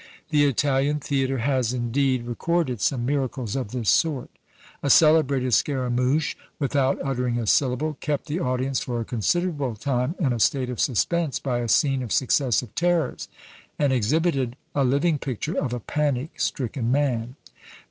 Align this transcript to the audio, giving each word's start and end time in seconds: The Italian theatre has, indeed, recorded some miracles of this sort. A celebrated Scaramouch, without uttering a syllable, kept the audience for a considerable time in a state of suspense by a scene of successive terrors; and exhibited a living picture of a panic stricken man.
The 0.31 0.45
Italian 0.45 0.99
theatre 0.99 1.37
has, 1.37 1.73
indeed, 1.73 2.23
recorded 2.25 2.81
some 2.81 3.05
miracles 3.05 3.55
of 3.55 3.69
this 3.71 3.91
sort. 3.91 4.31
A 4.81 4.89
celebrated 4.89 5.53
Scaramouch, 5.53 6.35
without 6.57 6.97
uttering 7.03 7.37
a 7.37 7.45
syllable, 7.45 7.97
kept 8.01 8.25
the 8.25 8.39
audience 8.39 8.79
for 8.79 8.99
a 8.99 9.05
considerable 9.05 9.75
time 9.75 10.15
in 10.19 10.33
a 10.33 10.39
state 10.39 10.71
of 10.71 10.79
suspense 10.79 11.37
by 11.37 11.59
a 11.59 11.67
scene 11.67 12.01
of 12.01 12.11
successive 12.11 12.73
terrors; 12.73 13.27
and 13.77 13.93
exhibited 13.93 14.55
a 14.73 14.83
living 14.83 15.19
picture 15.19 15.53
of 15.55 15.71
a 15.71 15.79
panic 15.79 16.31
stricken 16.39 16.91
man. 16.91 17.35